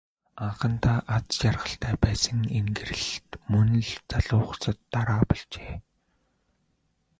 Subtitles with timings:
[0.45, 5.73] Анхандаа аз жаргалтай байсан энэ гэрлэлт мөн л залуу хосод дараа болжээ.